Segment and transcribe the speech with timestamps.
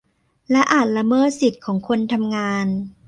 [0.51, 2.65] และอาจละเมิดสิทธิของคนทำงาน